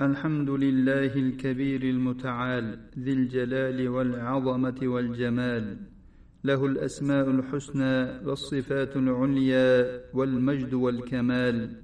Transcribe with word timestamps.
الحمد 0.00 0.50
لله 0.50 1.12
الكبير 1.16 1.82
المتعال 1.82 2.78
ذي 2.98 3.12
الجلال 3.12 3.88
والعظمة 3.88 4.80
والجمال 4.82 5.76
له 6.44 6.66
الأسماء 6.66 7.30
الحسنى 7.30 8.26
والصفات 8.26 8.96
العليا 8.96 10.00
والمجد 10.14 10.74
والكمال. 10.74 11.82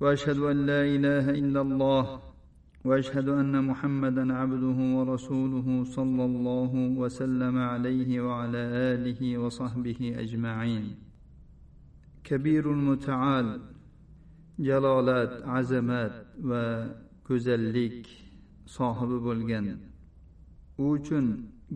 وأشهد 0.00 0.38
أن 0.38 0.66
لا 0.66 0.82
إله 0.84 1.30
إلا 1.30 1.60
الله 1.60 2.22
وأشهد 2.84 3.28
أن 3.28 3.64
محمدا 3.64 4.32
عبده 4.32 4.78
ورسوله 4.96 5.84
صلى 5.84 6.24
الله 6.24 6.72
وسلم 6.98 7.58
عليه 7.58 8.20
وعلى 8.20 8.58
آله 8.92 9.38
وصحبه 9.38 10.14
أجمعين. 10.18 10.94
كبير 12.24 12.72
المتعال 12.72 13.60
jalolat 14.66 15.32
azamat 15.58 16.14
va 16.50 16.64
go'zallik 17.28 18.00
sohibi 18.76 19.18
bo'lgan. 19.28 19.66
U 20.82 20.84
uchun 20.96 21.26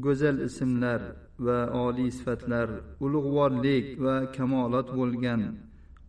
go'zal 0.04 0.36
ismlar 0.48 1.00
va 1.46 1.58
oliy 1.84 2.10
sifatlar 2.18 2.68
ulug'vorlik 3.04 3.86
va 4.04 4.16
kamolot 4.36 4.88
bo'lgan 4.98 5.42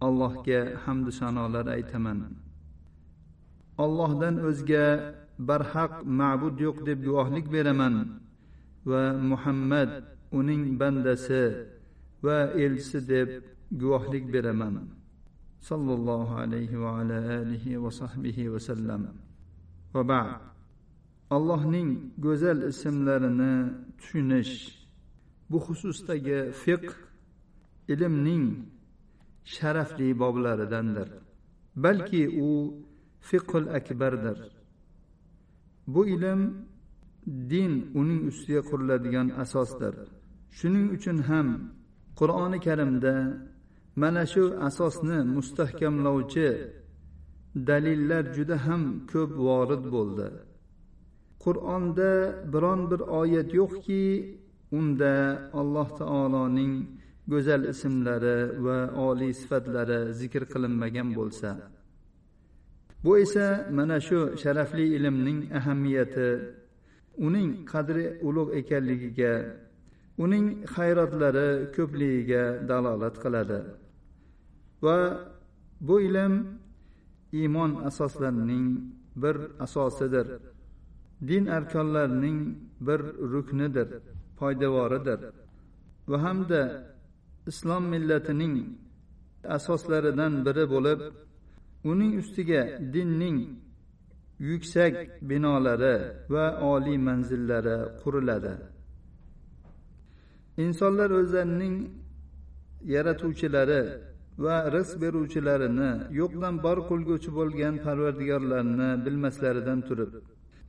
allohga 0.06 0.62
hamdu 0.84 1.12
sanolar 1.20 1.66
aytaman. 1.76 2.20
Allohdan 3.86 4.36
o'zga 4.50 4.86
barhaq 5.50 5.94
ma'bud 6.20 6.56
yo'q 6.66 6.78
deb 6.88 7.00
guvohlik 7.08 7.46
beraman 7.56 7.96
va 8.92 9.04
muhammad 9.32 9.92
uning 10.40 10.64
bandasi 10.80 11.46
va 12.26 12.38
elchisi 12.64 13.00
deb 13.14 13.30
guvohlik 13.82 14.26
beraman. 14.34 14.76
Sollallohu 15.70 16.38
alayhi 16.44 16.82
va 16.84 16.90
ala 17.00 17.18
alihi 17.40 17.82
va 17.84 17.92
sahbihi 18.02 18.52
vasallam 18.54 19.02
va 19.94 20.04
ba'd. 20.12 20.42
Allohning 21.36 21.90
go'zal 22.26 22.60
ismlarini 22.72 23.54
tushunish 24.00 24.54
bu 25.50 25.58
xususdagi 25.66 26.40
fiqh 26.64 26.92
ilmning 27.94 28.46
sharafli 29.56 30.08
boblaridandir. 30.24 31.10
Balki 31.84 32.24
u 32.48 32.50
fiqul 33.30 33.66
akbardir. 33.78 34.38
Bu 35.94 36.02
ilm 36.16 36.42
din 37.52 37.74
uning 38.00 38.22
ustiga 38.32 38.62
quriladigan 38.70 39.28
asosdir. 39.44 39.96
Shuning 40.58 40.88
uchun 40.96 41.18
ham 41.30 41.48
qur'oni 42.20 42.60
karimda 42.68 43.16
mana 44.02 44.24
shu 44.26 44.44
asosni 44.68 45.20
mustahkamlovchi 45.36 46.50
dalillar 47.70 48.24
juda 48.36 48.58
ham 48.66 48.84
ko'p 49.12 49.32
vorid 49.48 49.84
bo'ldi. 49.96 50.28
Qur'onda 51.44 52.12
biron 52.54 52.82
bir 52.92 53.02
oyat 53.22 53.50
yo'qki 53.60 54.04
unda 54.78 55.14
alloh 55.60 55.88
taoloning 56.00 56.74
go'zal 57.32 57.64
ismlari 57.74 58.38
va 58.66 58.78
oliy 59.08 59.34
sifatlari 59.42 60.00
zikr 60.20 60.44
qilinmagan 60.54 61.10
bo'lsa. 61.18 61.50
Bu 63.04 63.12
esa 63.24 63.48
mana 63.78 63.98
shu 64.08 64.20
sharafli 64.42 64.86
ilmning 64.98 65.40
ahamiyati 65.60 66.30
uning 67.28 67.50
qadri 67.72 68.06
ulug' 68.28 68.56
ekanligiga 68.60 69.34
uning 70.24 70.46
hayratlari 70.76 71.50
ko'pligiga 71.76 72.44
dalolat 72.70 73.16
qiladi. 73.24 73.60
Va 74.84 74.98
bu 75.82 76.02
ilm 76.02 76.34
iymon 77.32 77.72
asoslarining 77.90 78.68
bir 79.16 79.38
asosidir. 79.60 80.28
Din 81.28 81.46
arkonlarining 81.46 82.40
bir 82.88 83.00
ruknidir 83.34 83.88
poydevoridir. 84.40 85.20
Va 86.08 86.18
hamda 86.24 86.62
islom 87.48 87.84
millatining 87.94 88.56
asoslaridan 89.58 90.34
biri 90.46 90.66
bo'lib 90.74 91.00
uning 91.92 92.14
ustiga 92.22 92.62
dinning 92.94 93.38
yuksak 94.40 94.94
binolari 95.30 95.96
va 96.34 96.46
oliy 96.74 96.98
manzillari 97.08 97.78
quriladi. 98.02 98.54
Insonlar 100.66 101.10
o'zlarining 101.20 101.76
yaratuvchilari 102.94 103.82
va 104.44 104.56
rizq 104.76 104.96
beruvchilarini 105.04 105.92
yo'qdan 106.20 106.56
bor 106.66 106.78
qilguvchi 106.90 107.30
bo'lgan 107.40 107.76
parvardigorlarini 107.86 108.90
bilmaslaridan 109.06 109.80
turib 109.88 110.12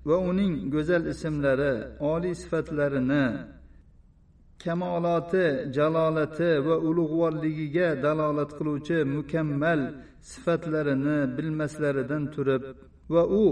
va 0.09 0.17
uning 0.31 0.55
go'zal 0.75 1.03
ismlari 1.13 1.75
oliy 2.13 2.35
sifatlarini 2.43 3.25
kamoloti 4.65 5.47
jalolati 5.77 6.51
va 6.67 6.77
ulug'vorligiga 6.89 7.89
dalolat 8.05 8.51
qiluvchi 8.59 8.99
mukammal 9.17 9.81
sifatlarini 10.31 11.19
bilmaslaridan 11.37 12.25
turib 12.35 12.63
va 13.15 13.23
u 13.43 13.47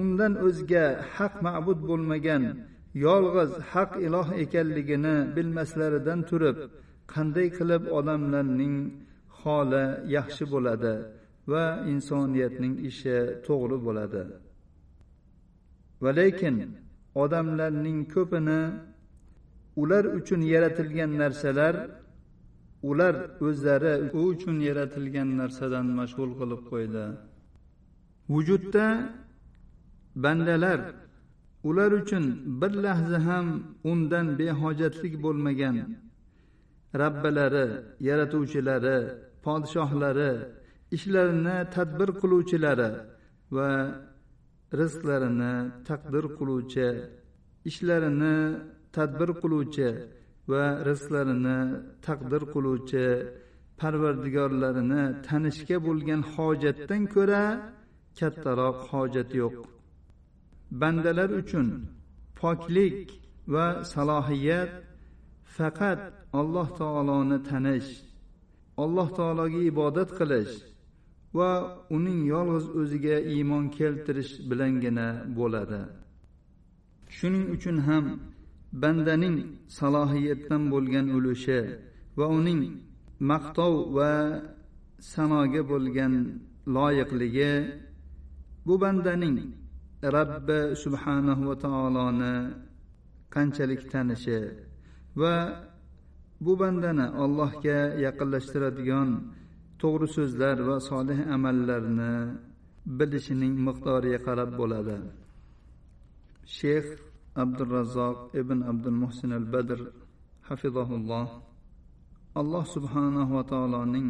undan 0.00 0.32
o'zga 0.46 0.86
haq 1.16 1.34
ma'bud 1.46 1.80
bo'lmagan 1.90 2.42
yolg'iz 3.06 3.52
haq 3.72 3.90
iloh 4.06 4.28
ekanligini 4.44 5.16
bilmaslaridan 5.36 6.20
turib 6.30 6.56
qanday 7.12 7.48
qilib 7.58 7.82
odamlarning 7.98 8.76
holi 9.46 9.84
yaxshi 10.16 10.44
bo'ladi 10.54 10.94
va 11.52 11.64
insoniyatning 11.92 12.74
ishi 12.90 13.16
to'g'ri 13.46 13.78
bo'ladi. 13.86 14.22
Va 16.02 16.10
lekin 16.20 16.56
odamlarning 17.22 18.00
ko'pini 18.14 18.60
ular 19.82 20.04
uchun 20.18 20.40
yaratilgan 20.54 21.10
narsalar 21.22 21.74
ular 22.90 23.14
o'zlari 23.46 23.94
u 24.18 24.20
uchun 24.32 24.56
yaratilgan 24.68 25.28
narsadan 25.40 25.86
mashg'ul 25.98 26.32
qilib 26.40 26.62
qo'ydi. 26.70 27.04
Vujudda 28.32 28.86
bandalar 30.24 30.80
ular 31.68 31.90
uchun 32.00 32.24
bir 32.60 32.72
lahza 32.84 33.18
ham 33.28 33.46
undan 33.90 34.26
behojatlik 34.38 35.14
bo'lmagan 35.24 35.76
rabbalari 37.02 37.66
yaratuvchilari 38.08 38.98
podshohlari 39.46 40.32
ishlarini 40.96 41.56
tadbir 41.76 42.08
qiluvchilari 42.20 42.90
va 43.56 43.70
rizqlarini 44.80 45.54
taqdir 45.88 46.24
qiluvchi 46.38 46.88
ishlarini 47.70 48.36
tadbir 48.96 49.30
qiluvchi 49.42 49.88
va 50.50 50.64
rizqlarini 50.88 51.58
taqdir 52.06 52.42
qiluvchi 52.54 53.06
parvardigorlarini 53.80 55.04
tanishga 55.26 55.76
bo'lgan 55.86 56.22
hojatdan 56.32 57.02
ko'ra 57.14 57.44
kattaroq 58.18 58.78
hojat 58.90 59.30
yo'q. 59.40 59.56
Bandalar 60.80 61.30
uchun 61.40 61.66
poklik 62.40 62.98
va 63.54 63.66
salohiyat 63.92 64.72
faqat 65.56 66.00
alloh 66.40 66.68
taoloni 66.80 67.38
tanish 67.50 67.90
alloh 68.82 69.08
taologa 69.18 69.60
ibodat 69.72 70.10
qilish 70.18 70.54
va 71.38 71.50
uning 71.96 72.20
yolg'iz 72.34 72.66
o'ziga 72.80 73.16
iymon 73.34 73.64
keltirish 73.76 74.32
bilangina 74.48 75.06
bo'ladi. 75.38 75.80
Shuning 77.16 77.46
uchun 77.56 77.76
ham 77.88 78.04
bandaning 78.82 79.36
salohiyatdan 79.78 80.62
bo'lgan 80.72 81.06
ulushi 81.16 81.60
va 82.18 82.26
uning 82.38 82.60
maqtov 83.30 83.74
va 83.96 84.12
sanoga 85.12 85.62
bo'lgan 85.72 86.14
loyiqligi 86.76 87.52
bu 88.66 88.74
bandaning 88.82 89.38
rabbi 90.16 90.60
subhanahu 90.82 91.42
va 91.48 91.54
taoloni 91.64 92.34
qanchalik 93.34 93.82
tanishi 93.92 94.40
va 95.20 95.34
bu 96.44 96.52
bandani 96.60 97.06
allohga 97.24 97.80
yaqinlashtiradigan 98.06 99.10
to'g'ri 99.80 100.08
so'zlar 100.16 100.56
va 100.68 100.76
solih 100.90 101.18
amallarni 101.36 102.14
bilishining 102.98 103.54
miqdoriga 103.66 104.20
qarab 104.28 104.50
bo'ladi. 104.60 104.96
Sheyx 106.58 106.86
abdurazzoq 107.42 108.18
ibn 108.40 108.58
abdul 108.70 108.98
muhsin 109.02 109.30
al 109.38 109.46
badr 109.54 109.78
hafizahulloh 110.48 111.28
alloh 112.40 112.64
subhanahu 112.74 113.32
va 113.36 113.44
taoloning 113.52 114.08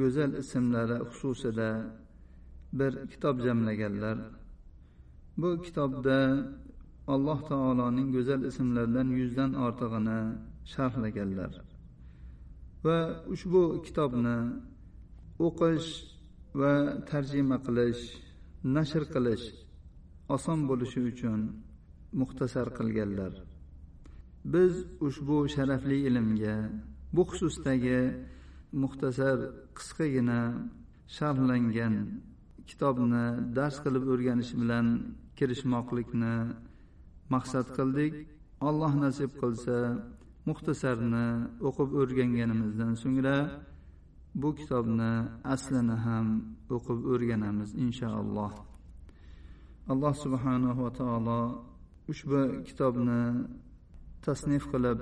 go'zal 0.00 0.32
ismlari 0.42 0.96
xususida 1.10 1.70
bir 2.78 2.92
kitob 3.12 3.36
jamlaganlar. 3.46 4.18
Bu 5.40 5.50
kitobda 5.64 6.18
alloh 7.14 7.38
taoloning 7.50 8.08
go'zal 8.16 8.40
ismlaridan 8.50 9.08
yuzdan 9.20 9.50
ortig'ini 9.64 10.20
sharhlaganlar. 10.72 11.52
Va 12.84 12.98
ushbu 13.34 13.62
kitobni 13.86 14.38
o'qish 15.46 15.90
va 16.60 16.72
tarjima 17.10 17.58
qilish 17.66 18.02
nashr 18.76 19.02
qilish 19.14 19.46
oson 20.34 20.58
bo'lishi 20.70 21.00
uchun 21.10 21.40
muxtasar 22.20 22.66
qilganlar. 22.78 23.32
Biz 24.54 24.72
ushbu 25.06 25.36
sharafli 25.54 25.98
ilmga 26.08 26.56
bu 27.14 27.22
xususdagi 27.30 28.00
muxtasar 28.82 29.38
qisqagina 29.76 30.40
sharhlangan 31.16 31.94
kitobni 32.68 33.26
dars 33.56 33.76
qilib 33.84 34.04
o'rganish 34.12 34.52
bilan 34.60 34.86
kirishmoqlikni 35.38 36.36
maqsad 37.34 37.66
qildik. 37.76 38.14
Alloh 38.68 38.92
nasib 39.04 39.30
qilsa 39.40 39.76
muxtasarni 40.48 41.26
o'qib 41.68 41.90
o'rganganimizdan 42.00 42.92
so'ngra 43.02 43.36
bu 44.40 44.48
kitobni 44.60 45.12
aslini 45.54 45.96
ham 46.06 46.26
o'qib 46.76 47.00
o'rganamiz 47.12 47.70
inshaalloh. 47.84 48.52
Alloh 49.92 50.14
subhanahu 50.24 50.80
va 50.86 50.92
taolo 51.00 51.40
ushbu 52.12 52.40
kitobni 52.68 53.22
tasnif 54.26 54.64
qilib 54.72 55.00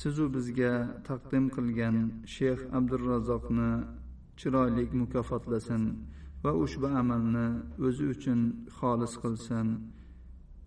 sizu 0.00 0.24
bizga 0.36 0.72
taqdim 1.08 1.44
qilgan 1.56 1.96
shayx 2.34 2.60
abdurazzoqni 2.78 3.70
chiroyli 4.38 4.84
mukofotlasin 5.00 5.82
va 6.44 6.52
ushbu 6.64 6.88
amalni 7.00 7.46
o'zi 7.86 8.04
uchun 8.14 8.40
xolis 8.76 9.14
qilsin. 9.22 9.66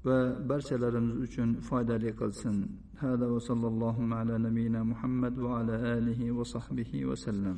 va 0.06 0.18
barchalarimiz 0.50 1.18
uchun 1.26 1.50
foydali 1.68 2.10
qilsin. 2.22 2.58
Hada 3.02 3.26
va 3.34 3.40
sallallohu 3.50 4.10
ala 4.20 4.36
nabiyina 4.48 4.82
muhammad 4.92 5.34
va 5.46 5.60
ala 5.60 5.76
alihi 5.96 6.34
va 6.38 6.46
sahbihi 6.56 7.06
vasallam 7.10 7.58